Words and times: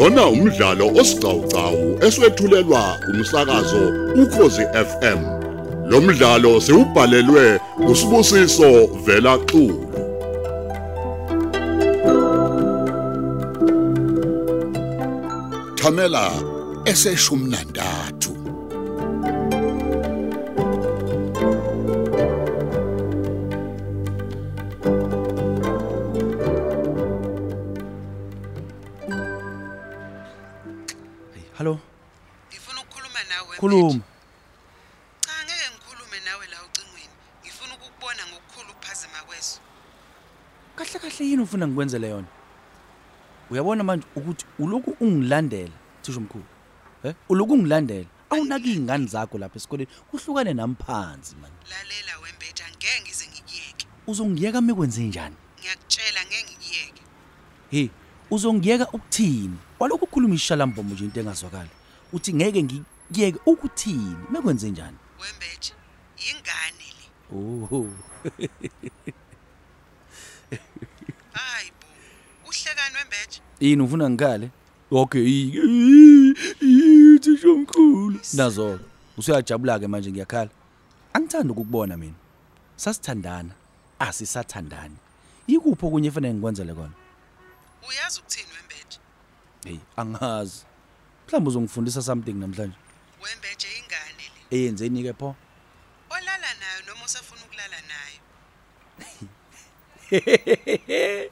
lona 0.00 0.24
umdlalo 0.34 0.86
osiqhawqhawo 1.00 1.86
eswetshulelwa 2.06 2.84
umsakazo 3.10 3.82
ukhozi 4.22 4.64
FM 4.88 5.20
lo 5.90 5.98
mdlalo 6.00 6.52
siubhalelwe 6.64 7.60
usibusiso 7.90 8.70
vela 9.04 9.34
xulu. 9.48 9.80
Thamela 15.78 16.26
eseshumi 16.90 17.46
Khuluma. 33.60 34.00
Cha 35.20 35.32
ngeke 35.44 35.66
ngikhulume 35.72 36.20
nawe 36.24 36.46
la 36.46 36.56
ucingweni. 36.64 37.14
Ngifuna 37.42 37.74
ukukubona 37.74 38.22
ngokukhulu 38.26 38.70
ukuphazima 38.72 39.22
kweso. 39.26 39.60
Kahle 40.76 40.98
kahle 40.98 41.26
yini 41.26 41.42
ufuna 41.42 41.66
ngikwenzele 41.68 42.08
yona? 42.08 42.26
Uyabona 43.50 43.84
manje 43.84 44.06
ukuthi 44.16 44.46
uloku 44.58 44.96
ungilandela, 45.00 45.72
thisho 46.02 46.20
mkhulu. 46.20 46.44
Eh? 47.04 47.14
Uloku 47.28 47.52
ungilandela. 47.52 48.06
Awunaki 48.30 48.72
ingane 48.72 49.06
zakho 49.06 49.38
lapha 49.38 49.56
esikoleni. 49.56 49.90
Kuhlukane 50.10 50.54
namphansi 50.54 51.36
man. 51.36 51.50
Lalela 51.70 52.18
wembetha 52.22 52.64
ngeke 52.70 53.00
ngize 53.02 53.26
ngikuyeke. 53.26 53.86
Uzongiyeka 54.06 54.60
mikwenze 54.60 55.02
njani? 55.02 55.36
Ngiyakutshela 55.58 56.20
ngeke 56.24 56.44
ngikuyeke. 56.44 57.02
Hey, 57.70 57.88
uzongiyeka 58.30 58.88
ukuthini? 58.88 59.58
Walokhu 59.78 60.04
ukhuluma 60.04 60.34
ishalambomo 60.34 60.94
nje 60.94 61.04
into 61.04 61.20
engazwakali. 61.20 61.70
Uthi 62.12 62.34
ngeke 62.34 62.62
ngiyeke 63.12 63.38
ukuthini? 63.46 64.16
Mekwenze 64.30 64.70
njani? 64.70 64.96
Wembetha 65.20 65.74
ingane 66.30 66.86
le. 66.98 67.04
Oh. 67.36 67.68
Hayi 71.32 71.70
bo. 71.80 71.86
Uhlekani 72.48 72.96
wembetha? 72.96 73.40
Yini 73.60 73.82
ufuna 73.82 74.10
ngikale? 74.10 74.50
Okay. 74.90 75.50
Thisho 77.20 77.56
mkhulu. 77.56 78.20
Nazo. 78.34 78.80
Usuyajabula 79.18 79.78
ke 79.78 79.86
manje 79.86 80.12
ngiyakhala. 80.12 80.50
Angithanda 81.12 81.52
ukukubona 81.52 81.96
mina. 81.96 82.14
Sasithandana. 82.76 83.50
Asisathandani. 83.98 84.96
Yikuphi 85.46 85.86
okunye 85.86 86.08
efanele 86.08 86.34
ngikwenzele 86.34 86.74
kona? 86.74 86.92
Uyazi 87.88 88.20
ukuthini 88.20 88.48
wembetha? 88.56 88.98
Hey, 89.64 89.78
angazi. 89.96 90.64
Mhlawumbe 91.26 91.48
uzongifundisa 91.48 92.02
something 92.02 92.32
namhlanje. 92.32 92.76
Wembetha 93.22 93.68
ingane 93.78 94.24
le. 94.34 94.40
Eyenzeni 94.56 95.02
ke 95.02 95.12
pho? 95.12 95.36
Olala 96.10 96.50
nayo 96.60 96.80
noma 96.86 97.04
usafuna 97.04 97.42
ukulala 97.44 97.78
nayo. 97.90 98.20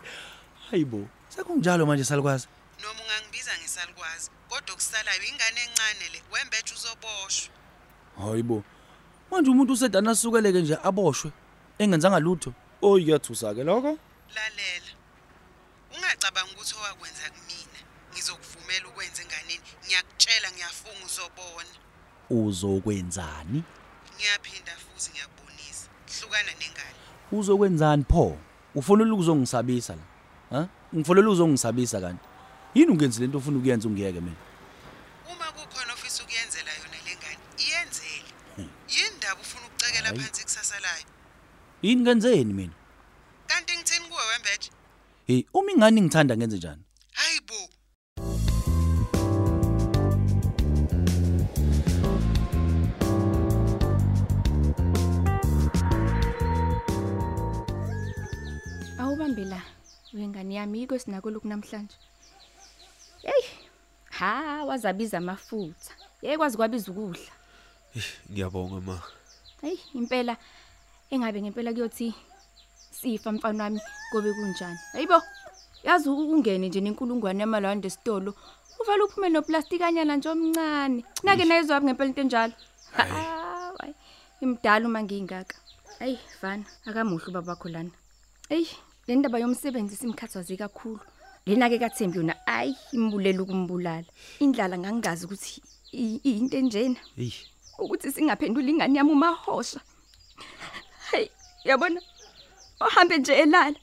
Hayibo. 0.70 1.08
Sekunjalo 1.28 1.86
manje 1.86 2.04
salukwazi. 2.04 2.46
Noma 2.82 3.00
ungangibiza 3.02 3.50
ngesalikwazi. 3.58 4.30
Kodwa 4.48 4.74
okusalayo 4.74 5.22
ingane 5.22 5.60
encane 5.66 6.06
le. 6.12 6.22
Wembetha 6.32 6.74
uzoboshwa. 6.74 7.52
Hayibo. 8.18 8.64
Manje 9.30 9.50
umuntu 9.50 9.72
usedana 9.72 10.10
asukeleke 10.10 10.60
nje 10.60 10.78
aboshwe 10.84 11.32
engenzanga 11.78 12.20
lutho. 12.20 12.52
Oyiyathusa 12.82 13.54
ke 13.54 13.64
lokho. 13.64 13.98
Lalela. 14.34 14.92
Ungacabanga 15.94 16.52
ukuthi 16.52 16.74
owakwenza 16.74 17.30
kumina. 17.34 17.67
Ngizokuvumela 18.68 18.88
ukwenza 18.88 19.22
enganeni. 19.22 19.60
Ngiyakutshela 19.86 20.48
ngiyafunga 20.52 21.04
uzobona. 21.06 21.72
Uzokwenzani? 22.30 23.62
Ngiyaphinda 24.16 24.72
futhi 24.76 25.10
ngiyakubonisa. 25.10 25.88
Hlukana 26.20 26.52
nengane. 26.60 26.98
Uzokwenzani 27.32 28.04
pho? 28.04 28.36
Ufonela 28.74 29.12
ukuzongisabisa 29.14 29.96
la. 29.96 30.02
Ha? 30.50 30.68
Ngifonela 30.94 31.30
uzongisabisa 31.30 32.00
kanti. 32.00 32.24
Yini 32.74 32.92
ungenzi 32.92 33.20
lento 33.20 33.38
ufuna 33.38 33.58
ukuyenza 33.58 33.88
ungiyeke 33.88 34.20
mina? 34.20 34.36
Uma 35.32 35.44
kukhona 35.52 35.92
ofisa 35.92 36.22
ukuyenzela 36.22 36.70
yona 36.72 36.98
lengane, 37.06 37.38
iyenzele. 37.58 38.28
Yini 38.88 39.16
ndaba 39.16 39.40
ufuna 39.40 39.66
ukucekela 39.66 40.08
Hayi. 40.08 40.20
phansi 40.20 40.44
kusasa 40.44 40.80
layo? 40.80 41.04
Yini 41.82 42.02
ngenzeni 42.02 42.52
mina? 42.54 42.72
Kanti 43.46 43.76
ngithini 43.76 44.06
kuwe 44.08 44.22
wembethe? 44.32 44.70
Hey, 45.26 45.44
uma 45.54 45.70
ingane 45.72 46.00
ngithanda 46.00 46.36
ngenze 46.36 46.56
njani? 46.56 46.82
Awubambe 59.08 59.44
la 59.44 59.62
wengane 60.12 60.54
yami 60.54 60.80
yiko 60.80 60.98
sinako 60.98 61.30
lokhu 61.30 61.48
namhlanje. 61.48 61.96
Hey. 63.22 63.44
Ha 64.10 64.64
wazabiza 64.68 65.18
amafutha. 65.18 65.94
Yekwazi 66.22 66.56
kwabiza 66.56 66.92
ukudla. 66.92 67.32
Ngiyabonga 68.30 68.80
ma. 68.80 69.02
Hey 69.62 69.78
impela 69.94 70.36
engabe 71.10 71.40
ngempela 71.40 71.72
kuyothi 71.72 72.14
sifa 72.90 73.32
mfana 73.32 73.64
wami 73.64 73.80
kobe 74.12 74.32
kunjani. 74.32 74.78
Hayibo. 74.92 75.22
Yazi 75.82 76.08
ungene 76.08 76.68
nje 76.68 76.80
nenkulungwane 76.80 77.40
yamalwande 77.40 77.88
esitolo. 77.88 78.34
Uvela 78.80 79.04
uphume 79.04 79.28
noplastikanyana 79.28 80.16
nje 80.16 80.28
omncane. 80.28 81.04
Nake 81.22 81.44
nayizwa 81.44 81.80
ngempela 81.80 82.08
into 82.08 82.20
enjalo. 82.20 82.52
Hayi. 82.92 83.94
Imdala 84.40 84.86
uma 84.86 85.02
ngingaka. 85.02 85.56
Hayi 85.98 86.18
fana 86.40 86.64
akamuhle 86.84 87.26
ubaba 87.28 87.52
wakho 87.52 87.68
lana. 87.68 87.90
Ey, 88.50 88.66
le 89.08 89.16
ndaba 89.16 89.38
yomsebenzi 89.38 89.96
simkhathazi 89.96 90.56
kakhulu. 90.56 91.00
Lena 91.46 91.68
ke 91.70 91.78
kaThembi 91.78 92.18
yona 92.18 92.34
ayi 92.46 92.76
imbulela 92.92 93.42
ukumbulala. 93.42 94.04
Indlala 94.40 94.76
ngangazi 94.78 95.24
ukuthi 95.26 95.62
i- 95.92 96.20
into 96.24 96.56
enjena 96.58 97.00
Hey, 97.16 97.32
ukuthi 97.78 98.12
singaphendula 98.12 98.68
ingane 98.68 98.98
yami 98.98 99.12
umahosha. 99.12 99.80
Hey, 101.10 101.28
yabona? 101.64 102.00
Ohambe 102.80 103.18
nje 103.18 103.32
elala 103.32 103.76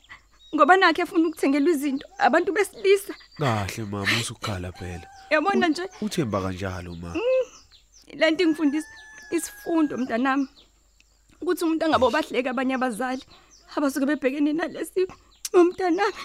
ngoba 0.56 0.78
nakhe 0.78 1.02
efuna 1.02 1.28
ukuthengela 1.28 1.70
izinto 1.72 2.06
abantu 2.20 2.54
besilisa. 2.54 3.14
kahle 3.40 3.84
mama 3.90 4.14
usukhala 4.22 4.72
phela. 4.72 5.08
Yabona 5.32 5.68
nje 5.68 5.90
Uthemba 6.02 6.42
kanjalo 6.42 6.96
ma. 6.96 7.16
lento 8.14 8.46
ngifundisa 8.46 8.88
isifundo 9.32 9.98
mntanami. 9.98 10.48
Ukuthi 11.42 11.64
umuntu 11.66 11.86
angabe 11.86 12.10
bahleka 12.14 12.50
abanye 12.54 12.76
abazali 12.78 13.24
abasuke 13.76 14.06
bebhekene 14.06 14.54
nalesi 14.54 15.08
umntanami. 15.54 16.22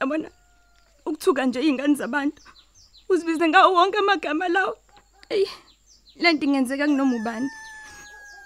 Yabona? 0.00 0.28
Ukuthuka 1.06 1.46
nje 1.46 1.60
izingane 1.60 1.94
zabantu. 1.94 2.42
Uzibize 3.08 3.48
ngawo 3.48 3.74
wonke 3.74 3.98
amagama 3.98 4.48
lawo. 4.48 4.76
Ey, 5.28 5.46
lento 6.16 6.44
ingenzeka 6.46 6.86
kunoma 6.86 7.16
ubani. 7.16 7.50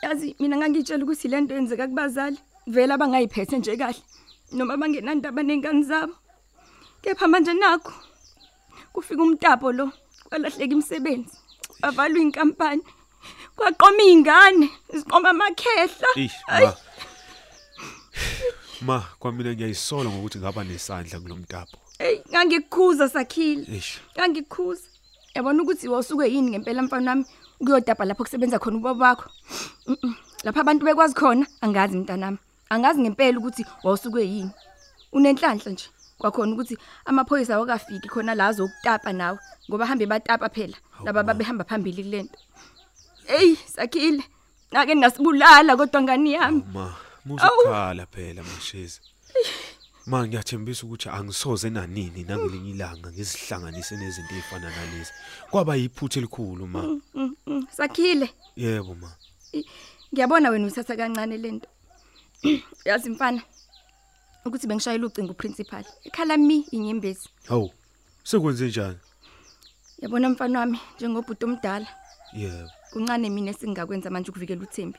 Yazi 0.03 0.37
mina 0.41 0.57
ngangitshela 0.57 1.05
ukuthi 1.05 1.29
lento 1.29 1.55
yenzeka 1.55 1.89
kubazali 1.89 2.39
vele 2.67 2.93
abangayiphethe 2.95 3.59
nje 3.59 3.77
kahle 3.77 4.03
noma 4.53 4.77
bangenandaba 4.77 5.43
nengane 5.43 5.83
zabo. 5.83 6.15
Kepha 7.03 7.29
manje 7.29 7.53
nakho 7.55 7.93
kufika 8.93 9.23
umtapo 9.23 9.73
lo 9.73 9.93
kwalahleka 10.29 10.73
imisebenzi 10.75 11.37
avalwa 11.83 12.19
inkampani 12.21 12.83
kwaqoma 13.57 14.03
izingane 14.03 14.69
isiqoma 14.93 15.31
amakhehla 15.31 16.09
Eish 16.17 16.39
Ayi. 16.49 16.69
Ma. 18.83 18.99
Ma, 18.99 19.05
kwamina 19.19 19.53
ngiyayisola 19.53 20.11
ngokuthi 20.11 20.39
ngaba 20.39 20.65
nesandla 20.65 21.21
kulomtapo. 21.21 21.79
hey 21.99 22.21
ngangikukhuza 22.31 23.09
sakhile. 23.09 23.65
Eish. 23.75 23.99
ngangikukhuza 24.17 24.89
yabona 25.35 25.63
ukuthi 25.63 25.89
wasuke 25.89 26.27
yini 26.33 26.51
ngempela 26.51 26.83
mfana 26.83 27.11
wami? 27.11 27.25
Ukuyodaba 27.61 28.05
lapho 28.05 28.25
kusebenza 28.25 28.59
khona 28.59 28.77
ubaba 28.77 29.09
wakho? 29.09 29.31
Mhm. 29.87 30.15
lapha 30.45 30.61
abantu 30.61 30.85
bekwazi 30.85 31.15
khona? 31.15 31.47
Angazi 31.61 31.97
mntanami 31.97 32.39
angazi 32.71 33.01
ngempela 33.01 33.39
ukuthi 33.39 33.65
wasuke 33.85 34.21
yini. 34.21 34.51
Unenhlanhla 35.13 35.73
nje. 35.73 35.87
Kwakhona 36.19 36.53
ukuthi 36.53 36.79
amaphoyisa 37.05 37.55
awakafiki 37.55 38.09
khona 38.09 38.35
la 38.35 38.47
azokutapa 38.47 39.13
nawe 39.13 39.39
ngoba 39.69 39.87
hambe 39.87 40.07
batapa 40.07 40.49
phela. 40.49 40.77
Laba 41.05 41.23
babehamba 41.23 41.65
phambili 41.65 42.03
kulento 42.03 42.39
hey 43.27 43.57
sakhile. 43.67 44.25
Nake 44.73 44.95
nasibulala 44.95 45.77
kodwa 45.77 46.03
ngani 46.03 46.33
yami? 46.33 46.63
Ma, 46.75 46.95
musukhala 47.29 48.07
phela 48.07 48.43
mashezi. 48.43 49.01
Ma 50.07 50.27
ngiyathembisa 50.27 50.87
ukuthi 50.87 51.09
angisoze 51.09 51.71
nanini 51.71 52.25
nangelinye 52.25 52.71
ilanga 52.71 53.13
ngizihlanganise 53.13 53.97
nezinto 53.97 54.35
ezifana 54.35 54.71
nalezi. 54.71 55.13
Kwaba 55.51 55.77
yiphutha 55.77 56.19
elikhulu 56.21 56.67
ma. 56.67 56.81
Sakhile 57.77 58.31
Yebo 58.57 58.95
ma. 58.95 59.11
ngiyabona 60.13 60.51
wena 60.51 60.65
uyithatha 60.65 60.97
kancane 60.97 61.37
lento 61.37 61.69
yazi 62.85 63.11
mfana 63.11 63.43
ukuthi 64.47 64.67
bengishayela 64.67 65.07
ucingo 65.07 65.33
uprincipal 65.33 65.85
ekhala 66.05 66.37
mi 66.37 66.57
inyembezi 66.71 67.29
Hawu. 67.49 67.71
Sekwenze 68.25 68.67
njani? 68.67 68.97
yabona 70.03 70.29
mfana 70.29 70.59
wami 70.61 70.79
njengobhuti 70.97 71.45
omdala 71.45 71.87
Yebo. 72.33 72.71
kuncane 72.93 73.31
mina 73.31 73.51
esingakwenza 73.51 74.11
manje 74.11 74.31
ukuvikela 74.31 74.63
uThembi 74.63 74.99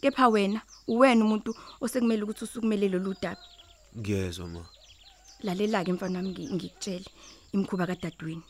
kepha 0.00 0.28
wena 0.28 0.60
uwena 0.88 1.24
umuntu 1.24 1.54
osekumele 1.80 2.22
ukuthi 2.22 2.44
usukumele 2.44 2.88
lolu 2.88 3.14
daba 3.22 3.40
Ngiyezwa 3.98 4.46
ma. 4.48 4.62
lalela 5.42 5.84
ke 5.84 5.92
mfana 5.92 6.18
wami 6.18 6.30
ngi- 6.32 6.52
ngikutshele 6.54 7.06
imkhuba 7.52 7.86
kadadweni 7.86 8.42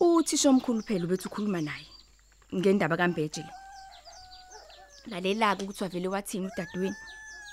uthisha 0.00 0.48
omkhulu 0.50 0.82
phela 0.82 1.04
ubethu 1.04 1.28
ukhuluma 1.28 1.60
naye 1.60 1.86
ngendaba 2.54 2.96
kaMbeje 2.96 3.42
le 3.42 3.52
lalela 5.10 5.56
ke 5.56 5.64
ukuthi 5.64 5.82
wavele 5.84 6.08
wathini 6.08 6.46
udadweni 6.46 6.96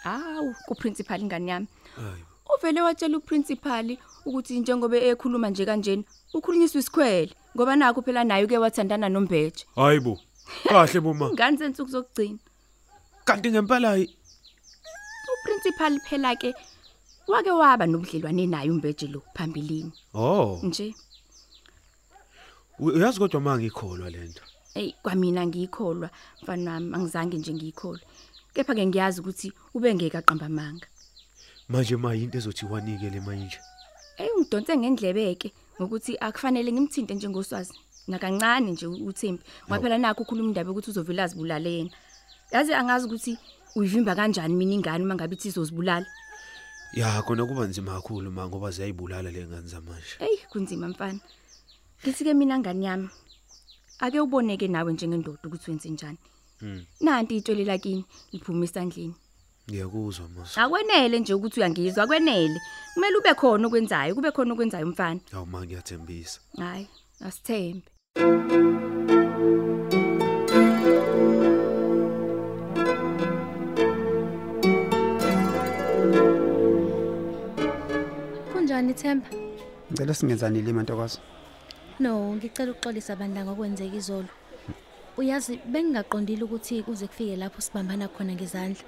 hawu 0.04 0.56
kuprincipal 0.68 1.22
ingane 1.22 1.52
yami 1.52 1.68
Hayi. 1.96 2.24
uvele 2.56 2.82
watshela 2.82 3.18
uprincipal 3.18 3.98
ukuthi 4.26 4.60
njengoba 4.60 4.98
ekhuluma 4.98 5.50
nje 5.50 5.66
kanjena 5.66 6.04
ukhulunyiswa 6.34 6.80
isikhwele 6.80 7.34
ngoba 7.56 7.76
nakho 7.76 8.02
phela 8.02 8.24
naye 8.24 8.46
uke 8.46 8.58
wathandana 8.58 9.10
noMbeje 9.10 9.66
Hayibo. 9.76 10.20
Kahle 10.70 11.00
boma. 11.02 11.30
ngani 11.34 11.58
sensuku 11.58 11.92
zokugcina 11.92 12.38
Kanti 13.26 13.50
ngempela 13.52 13.98
uprincipal 15.34 16.00
phela 16.06 16.36
ke 16.36 16.54
wake 17.28 17.52
waba 17.52 17.86
nobudlelwane 17.88 18.46
naye 18.48 18.70
uMbeje 18.70 19.08
lo 19.08 19.22
phambilini 19.34 19.92
Oh, 20.14 20.60
nje 20.64 20.94
uyazi 22.80 23.20
kodwa 23.20 23.42
mangikholwa 23.42 24.10
lento. 24.10 24.44
Ey 24.76 24.94
kwamina 25.02 25.48
ngiyikholwa 25.48 26.10
mfana 26.44 26.72
wami 26.72 26.96
angizange 26.96 27.38
nje 27.38 27.54
ngiyikholwa. 27.54 28.06
Kepha 28.54 28.76
ke 28.76 28.86
ngiyazi 28.86 29.22
ukuthi 29.22 29.52
ubengeka 29.74 30.22
qamba 30.22 30.46
amanga. 30.46 30.88
Manje 31.70 31.96
ma 31.98 32.14
into 32.16 32.38
ezothi 32.38 32.66
wanikele 32.66 33.20
manje. 33.26 33.60
Ey 34.18 34.30
ungidonse 34.38 34.78
ngendlebeke 34.78 35.52
ngokuthi 35.82 36.18
akufanele 36.20 36.72
ngimthinte 36.72 37.16
njengoswazi. 37.16 37.74
Nakancane 38.08 38.72
nje 38.72 38.88
uThembi. 38.88 39.44
Ngoba 39.66 39.82
phela 39.82 39.98
nakho 39.98 40.22
ukhuluma 40.24 40.50
indaba 40.50 40.72
ukuthi 40.72 40.90
uzovela 40.92 41.24
azibulale 41.24 41.74
yena. 41.74 41.92
Yazi 42.56 42.74
angazi 42.74 43.06
ukuthi 43.06 43.38
uyivimba 43.76 44.16
kanjani 44.16 44.56
mina 44.56 44.74
ingane 44.74 45.04
uma 45.04 45.16
ngabe 45.16 45.36
ithi 45.36 45.48
izozibulala. 45.48 46.06
Ya 46.94 47.22
khona 47.22 47.46
kuba 47.46 47.68
nzima 47.68 47.92
kakhulu 48.00 48.32
ma 48.32 48.48
ngoba 48.48 48.72
ziyayibulala 48.72 49.32
lengane 49.32 49.68
zamanje. 49.68 50.16
Ey 50.20 50.38
kunzima 50.50 50.88
mfana. 50.88 51.20
Ngithi 52.00 52.24
ke 52.24 52.34
mina 52.34 52.60
ngani 52.60 52.86
yami. 52.86 53.10
Ake 54.00 54.20
uboneke 54.20 54.68
nawe 54.68 54.94
njengendoda 54.94 55.44
ukuthi 55.44 55.72
wenze 55.72 55.90
njani. 55.90 56.18
Mm. 56.62 56.86
Nanti 57.02 57.36
itshele 57.36 57.66
lakini 57.66 58.06
liphuma 58.32 58.64
esandleni. 58.66 59.16
Ngiyakuzwa 59.68 60.30
ma. 60.30 60.48
Akwenele 60.56 61.20
nje 61.20 61.34
ukuthi 61.34 61.60
uyangizwa 61.60 62.04
akwenele. 62.04 62.60
Kumele 62.94 63.18
ube 63.18 63.34
khona 63.34 63.68
okwenzayo, 63.68 64.16
kube 64.16 64.32
khona 64.32 64.54
okwenzayo 64.54 64.88
mfana. 64.88 65.20
Hawu 65.32 65.46
ma 65.46 65.60
ngiyathembisa. 65.66 66.40
Hayi, 66.58 66.88
asithembe. 67.20 67.84
Kunjani 78.86 78.94
Themba? 78.94 79.28
Ngicela 79.92 80.14
singenzani 80.14 80.62
lima 80.62 80.84
ntokozo. 80.84 81.20
No, 82.00 82.36
ngicela 82.36 82.72
ukuxolisa 82.72 83.16
bandla 83.16 83.46
ngokwenzeka 83.46 83.96
izolo. 83.96 84.28
Uyazi 85.18 85.60
bengingaqondile 85.66 86.44
ukuthi 86.44 86.84
kuze 86.84 87.08
kufike 87.08 87.36
lapho 87.36 87.62
sibambana 87.62 88.08
khona 88.08 88.34
ngezandla. 88.34 88.84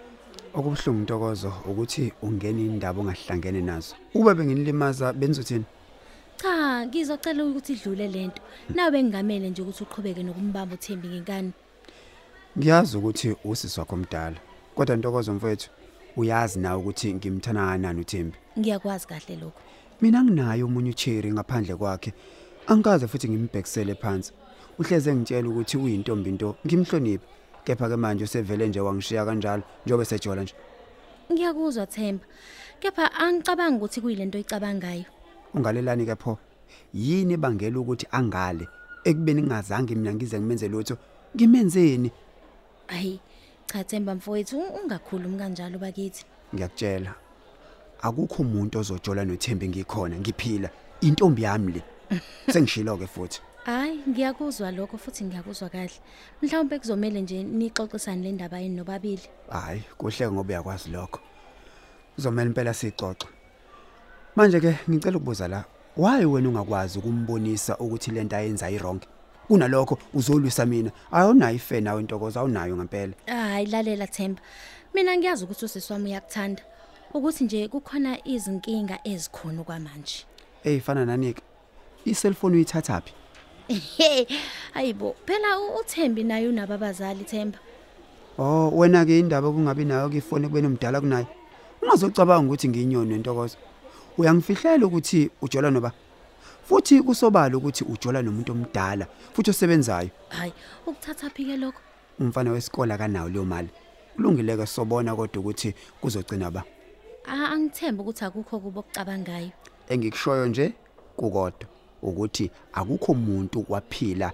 Okubhlungu 0.54 1.02
ntokozo 1.02 1.54
ukuthi 1.66 2.14
ungena 2.22 2.62
indaba 2.62 3.02
ongahlangene 3.02 3.62
nazo. 3.62 3.96
Ube 4.14 4.34
benginilimaza 4.34 5.14
benzothini? 5.14 5.66
Cha, 6.38 6.86
ngizocela 6.86 7.46
ukuthi 7.46 7.74
idlule 7.74 8.08
lento. 8.08 8.42
Nawe 8.70 8.92
bengingamele 8.92 9.50
nje 9.50 9.62
ukuthi 9.62 9.84
uqhubeke 9.84 10.24
nokumbamba 10.24 10.76
uThembi 10.76 11.08
ngenkani. 11.08 11.52
Ngiyazi 12.58 12.98
ukuthi 12.98 13.36
usisi 13.44 13.80
wakho 13.80 13.96
omdala. 13.96 14.38
Kodwa 14.76 14.96
ntokozo 14.96 15.34
mfethu, 15.34 15.70
uyazi 16.18 16.60
nawe 16.60 16.78
ukuthi 16.78 17.14
ngimthana 17.14 17.68
kanani 17.68 18.02
uThembi. 18.02 18.38
Ngiyakwazi 18.60 19.08
kahle 19.08 19.36
lokho. 19.36 19.67
Mina 20.02 20.24
nginayo 20.24 20.66
umunye 20.66 20.90
uCherry 20.90 21.32
ngaphandle 21.32 21.76
kwakhe. 21.76 22.14
Angikaze 22.68 23.08
futhi 23.08 23.30
ngimbhekisele 23.30 23.96
phansi. 23.96 24.32
Uhleze 24.80 25.16
ngitshela 25.16 25.50
ukuthi 25.50 25.78
uyintombi 25.78 26.30
into 26.30 26.56
ngimhloniphe. 26.66 27.26
Kepha 27.66 27.90
ke 27.90 27.98
manje 27.98 28.24
usevele 28.24 28.68
nje 28.68 28.80
wangishiya 28.80 29.26
kanjalo 29.26 29.64
njobe 29.86 30.06
sejola 30.06 30.44
nje. 30.44 30.54
Ngiyakuzwa 31.32 31.86
Themba. 31.86 32.26
Kepha 32.80 33.12
angicabangi 33.12 33.78
ukuthi 33.78 34.02
kuyilento 34.02 34.38
oyicabangayo. 34.38 35.06
Ungalelani 35.54 36.06
ke 36.06 36.16
pho? 36.16 36.38
Yini 36.94 37.34
ebangela 37.34 37.80
ukuthi 37.80 38.08
angale 38.12 38.68
ekubeni 39.04 39.42
ngingazange 39.42 39.96
mina 39.96 40.14
ngize 40.14 40.40
ngimenze 40.40 40.68
lutho? 40.68 40.98
Ngimenzeni? 41.36 42.12
Hayi, 42.88 43.20
cha 43.66 43.84
Themba 43.84 44.16
mfowethu 44.16 44.60
ungakhulumi 44.60 45.38
kanjalo 45.38 45.80
bakithi. 45.80 46.26
ngiyakutshela 46.54 47.27
akukho 48.02 48.42
umuntu 48.44 48.80
ozojola 48.80 49.26
noThembi 49.26 49.70
ngikhona 49.70 50.20
ngiphila 50.20 50.70
intombi 51.02 51.44
yami 51.44 51.72
le 51.74 51.82
sengishilo 52.54 52.98
ke 52.98 53.08
futhi 53.08 53.42
Hayi, 53.66 54.00
ngiyakuzwa 54.10 54.72
lokho 54.72 54.98
futhi 54.98 55.24
ngiyakuzwa 55.24 55.70
kahle. 55.70 55.92
Mhlawumbe 56.42 56.80
kuzomela 56.80 57.20
nje 57.20 57.44
nixoxisane 57.44 58.24
le 58.24 58.32
ndaba 58.32 58.60
yini 58.60 58.76
nobabili. 58.76 59.22
hayi 59.50 59.84
kuhle 59.98 60.32
ngoba 60.32 60.50
uyakwazi 60.50 60.90
lokho 60.90 61.20
uzomela 62.18 62.48
impela 62.48 62.74
sixoxe 62.74 63.28
manje 64.36 64.60
ke 64.60 64.78
ngicela 64.90 65.18
ukubuza 65.18 65.48
la 65.48 65.66
why 65.98 66.26
wena 66.26 66.50
ungakwazi 66.50 67.00
ukumbonisa 67.00 67.78
ukuthi 67.78 68.12
lento 68.12 68.36
ayenza 68.36 68.66
ayirong 68.66 69.02
kunalokho 69.48 69.98
uzolwisa 70.14 70.66
mina 70.66 70.92
awunayo 71.12 71.56
ife 71.56 71.82
nawe 71.82 72.02
intokozo 72.02 72.40
awunayo 72.40 72.78
ngempela 72.78 73.14
Hayi 73.26 73.66
lalela 73.66 74.08
Themba. 74.08 74.42
Mina 74.94 75.18
ngiyazi 75.18 75.44
ukuthi 75.44 75.66
usiswami 75.66 76.10
uyakuthanda. 76.10 76.64
Ukuthi 77.14 77.44
nje 77.44 77.68
kukhona 77.68 78.18
izinkinga 78.28 79.00
ezikhona 79.04 79.64
kwamanje. 79.64 80.26
hey 80.64 80.80
fana 80.80 81.06
nanike? 81.06 81.42
Iselfoni 82.06 82.56
uyithathaphi 82.56 83.14
Hayibo, 84.74 85.16
phela 85.26 85.60
u- 85.60 85.80
uThembi 85.80 86.24
naye 86.24 86.48
unabo 86.48 86.74
abazali 86.74 87.24
Themba. 87.24 87.60
oh 88.38 88.70
wena 88.76 89.06
ke 89.06 89.20
indaba 89.20 89.52
kungabi 89.52 89.86
nayo 89.86 90.10
ke 90.10 90.18
ifoni 90.18 90.48
kubeni 90.48 90.68
umdala 90.68 91.02
kunayo 91.02 91.28
ungazocabanga 91.82 92.48
ukuthi 92.48 92.70
ngiyinyoni 92.70 93.10
nentokozo 93.14 93.58
uyangifihlela 94.18 94.86
ukuthi 94.86 95.30
ujola 95.42 95.72
noba? 95.72 95.92
Futhi 96.64 97.02
kusobala 97.02 97.58
ukuthi 97.58 97.84
ujola 97.84 98.22
nomuntu 98.22 98.52
omdala 98.52 99.08
futhi 99.34 99.50
osebenzayo. 99.50 100.10
Hayi, 100.30 100.54
ukuthatha 100.88 101.30
phike 101.30 101.58
lokho. 101.58 101.80
umfana 102.20 102.52
wesikole 102.52 102.94
akanawo 102.94 103.30
leyo 103.30 103.46
mali. 103.46 103.70
Kulungile 104.16 104.58
ke 104.58 104.66
sobona 104.66 105.16
kodwa 105.16 105.40
ukuthi 105.42 105.74
kuzogcina 106.02 106.52
ba? 106.52 106.64
Ah 106.64 106.77
angithemba 107.28 108.04
ukuthi 108.04 108.26
akukho 108.26 108.60
kubo 108.60 108.80
okucabangayo. 108.80 109.52
engikushoyo 109.90 110.48
nje 110.48 110.74
kukodwa 111.16 111.68
ukuthi 112.02 112.52
akukho 112.74 113.12
umuntu 113.12 113.66
waphila 113.70 114.32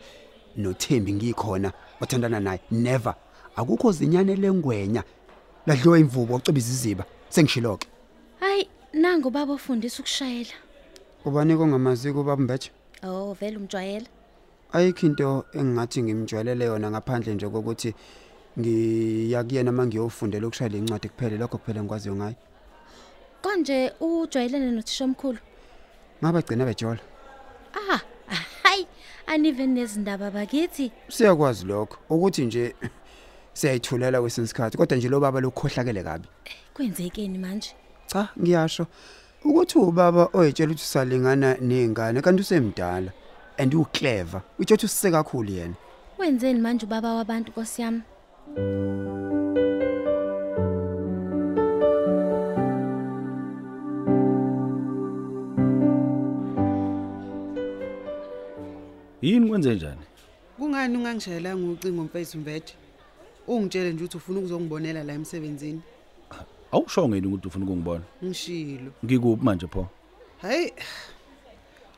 noThembi 0.57 1.13
ngikhona 1.13 1.71
othandana 2.01 2.39
naye. 2.39 2.61
Never. 2.71 3.15
Akukho 3.55 3.91
zinyane 3.91 4.35
lengwenya. 4.35 5.03
Ladliwa 5.65 5.99
imvubo 5.99 6.35
oceba 6.35 6.57
iziziba. 6.57 7.05
Sengishiloke. 7.29 7.87
Hayi, 8.39 8.67
nangu 8.93 9.29
baba 9.29 9.53
ufundisa 9.53 9.99
ukushayela. 9.99 10.53
ubani 11.25 11.57
kongamazi 11.57 12.13
kuba 12.13 12.37
mbethe? 12.37 12.71
Oh, 13.03 13.33
vele 13.33 13.57
umjwayela. 13.57 14.07
ayikho 14.73 15.05
into 15.05 15.45
engingathi 15.53 16.03
ngimjwayelele 16.03 16.65
yona 16.65 16.91
ngaphandle 16.91 17.33
nje 17.33 17.47
kokuthi 17.47 17.93
ngiyakuyena 18.59 19.71
mangiyofundela 19.71 20.47
ukushayela 20.47 20.77
incwadi 20.77 21.09
kuphela 21.09 21.37
lokho 21.37 21.57
kuphela 21.57 21.81
ngikwaziyo 21.81 22.15
ngayo. 22.15 22.35
Konje 23.43 23.91
ujwayelene 23.99 24.71
nothisha 24.71 25.03
omkhulu? 25.05 25.39
ngabagcina 26.23 26.65
bejola 26.65 26.99
Ah, 27.75 27.99
hayi, 28.63 28.87
anive 29.27 29.65
nezindaba 29.67 30.31
bakithi. 30.31 30.91
siyakwazi 31.09 31.65
lokho 31.65 31.97
ukuthi 32.09 32.45
nje 32.45 32.75
siyayithulela 33.53 34.21
kwesinye 34.21 34.45
isikhathi 34.45 34.77
kodwa 34.77 34.97
nje 34.97 35.09
lo 35.09 35.19
baba 35.19 35.39
lokhohlakele 35.41 36.03
kabi 36.03 36.27
Kwenzekeni 36.73 37.37
manje? 37.37 37.71
cha 38.07 38.29
ngiyasho 38.39 38.87
ukuthi 39.45 39.77
ubaba 39.77 40.29
oyitshela 40.33 40.71
ukuthi 40.71 40.85
salingana 40.85 41.57
nezingane 41.59 42.21
kanti 42.21 42.41
usemdala 42.41 43.11
and 43.57 43.73
uclever 43.75 44.41
utsho 44.59 44.75
ukuthi 44.75 44.85
usise 44.85 45.11
kakhulu 45.11 45.51
yena 45.51 45.75
Wenzeni 46.19 46.61
manje 46.61 46.85
ubaba 46.85 47.13
wabantu 47.13 47.51
nkosiyami? 47.51 48.01
Yini 59.23 59.49
kwenze 59.49 59.75
njani? 59.75 60.01
Kungani 60.57 60.97
ungangishayelanga 60.97 61.71
ucingo 61.71 62.03
mfethu 62.03 62.37
Mbethe? 62.37 62.73
ungitshele 63.47 63.93
nje 63.93 64.03
ukuthi 64.03 64.17
ufuna 64.17 64.39
ukuzongibonela 64.39 65.03
la 65.03 65.13
emsebenzini. 65.13 65.81
Awusho 66.71 67.09
ngeni 67.09 67.27
ukuthi 67.27 67.47
ufuna 67.47 67.65
ukungibona? 67.65 68.03
Ngishilo. 68.23 68.91
Ngikuphi 69.05 69.43
manje 69.45 69.67
pho? 69.67 69.87
Hayi 70.41 70.73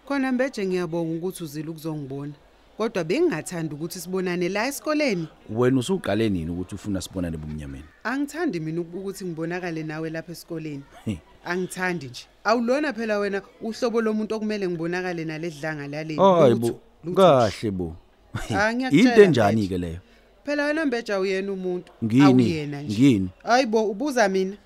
khona 0.08 0.32
mbeje 0.32 0.65
ngiyabonga 0.65 1.15
ukuthi 1.17 1.44
uzile 1.44 1.70
ukuzongibona. 1.70 2.34
Kodwa 2.77 3.03
bengingathanda 3.03 3.75
ukuthi 3.75 4.00
sibonane 4.00 4.50
la 4.50 4.67
esikoleni. 4.67 5.27
Wena 5.50 5.79
usuqale 5.79 6.29
nini 6.29 6.51
ukuthi 6.51 6.75
ufuna 6.75 7.01
sibonane 7.01 7.38
bomnyameni? 7.38 7.86
Angithandi 8.03 8.60
mina 8.60 8.82
uk- 8.82 8.96
ukuthi 9.00 9.25
ngibonakale 9.25 9.84
nawe 9.84 10.10
lapha 10.10 10.32
esikoleni. 10.32 10.84
He. 11.05 11.20
angithandi 11.46 12.05
nje. 12.05 12.25
Awulona 12.44 12.94
phela 12.94 13.20
wena 13.20 13.41
uhlobo 13.62 14.01
lomuntu 14.01 14.36
okumele 14.36 14.67
ngibonakale 14.67 15.25
naledlanga 15.25 15.88
laleni 15.88 16.20
hayi 16.22 16.50
Lutho, 16.50 16.60
bo. 16.60 16.67
lutho 16.67 16.79
kahle 17.13 17.71
bo. 17.71 17.95
Ah, 18.51 18.71
into 18.71 19.21
enjani 19.24 19.67
ke 19.67 19.77
leyo? 19.77 20.00
Phela 20.45 20.65
wena 20.65 20.85
mbeja 20.85 21.19
uyena 21.19 21.51
umuntu 21.51 21.91
awuyena 22.24 22.81
nje. 22.81 22.93
Ngini? 22.93 23.29
Hayibo 23.43 23.83
ubuza 23.89 24.29
mina. 24.29 24.57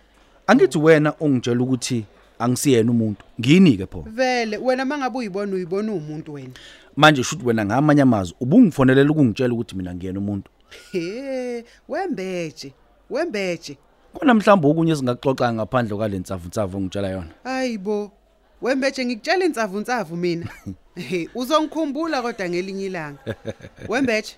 Angithi 0.48 0.78
wena 0.78 1.14
ungitshela 1.20 1.64
ukuthi 1.64 2.06
angisiyena 2.40 2.92
umuntu. 2.92 3.24
Ngini 3.40 3.78
ke 3.78 3.86
pho? 3.86 4.06
Vele 4.08 4.58
wena 4.58 4.86
mangabe 4.86 5.18
uyibona 5.18 5.56
uyibona 5.56 5.94
umuntu 5.94 6.34
wena. 6.34 6.54
Manje 6.96 7.24
shuthi 7.24 7.46
wena 7.46 7.66
ngamanye 7.66 8.02
amazwi 8.02 8.36
ubungifonelela 8.40 9.12
ukungitshela 9.12 9.54
ukuthi 9.54 9.76
mina 9.76 9.96
ngiyena 9.96 10.20
umuntu? 10.20 10.52
He 10.92 11.64
wembeje 11.88 12.74
wembeje. 13.10 13.78
Kona 14.14 14.34
mhlawumbe 14.34 14.68
okunye 14.68 14.96
singaxoxa 14.96 15.54
ngaphandle 15.54 15.98
kwalentsavu 15.98 16.48
ntsavu 16.48 16.78
ongitshela 16.78 17.10
yona? 17.10 17.32
Hayibo 17.44 18.12
wembeje 18.62 19.06
ngikutshela 19.06 19.46
insavu 19.46 19.80
nsavu 19.80 20.16
mina 20.18 20.48
he 21.10 21.30
uzongikhumbula 21.36 22.22
kodwa 22.22 22.50
ngelinye 22.50 22.86
ilanga 22.86 23.36
wembeje 23.88 24.36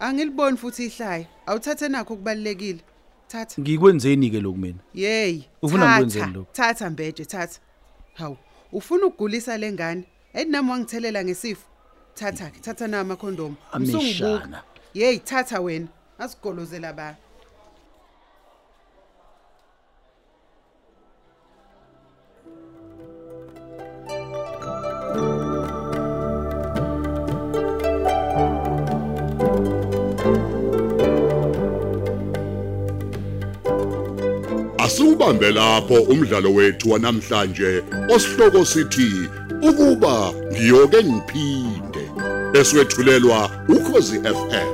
angiliboni 0.00 0.56
futhi 0.56 0.86
ihlaya 0.86 1.26
awuthathe 1.46 1.88
nakho 1.88 2.16
kubalekile 2.16 2.80
thatha 3.28 3.62
ngikwenzeni 3.62 4.30
ke 4.30 4.40
lokhu 4.40 4.58
mina 4.58 4.78
Yey. 4.94 5.42
Ufuna 5.62 5.82
thatha, 5.86 5.92
ngikwenzeni 5.92 6.32
lokhu? 6.32 6.52
Thatha 6.52 6.90
mbeje, 6.90 7.24
thatha. 7.24 7.60
Hawu, 8.14 8.36
ufuna 8.72 9.06
ukugulisa 9.06 9.58
lengane? 9.58 10.04
Ethi 10.34 10.50
nami 10.50 10.70
wangithelela 10.70 11.24
ngesifo. 11.24 11.66
Thatha 12.14 12.50
ke, 12.50 12.60
thatha 12.60 12.86
na 12.88 13.00
amakhondom. 13.00 13.56
Ameshana. 13.72 14.62
Yey, 14.94 15.18
thatha 15.18 15.60
wena. 15.60 15.88
Asigolozela 16.18 16.92
ba. 16.92 17.16
Asubambe 34.86 35.50
lapho 35.52 35.94
umdlalo 35.94 36.54
wethu 36.54 36.90
wanamhlanje 36.90 37.82
osihloko 38.14 38.64
sithi 38.64 39.10
ukuba 39.68 40.32
ngiyoke 40.52 41.04
ngiphinde 41.04 42.04
eswetshulelwa 42.60 43.50
ukhozi 43.74 44.16
FM 44.38 44.70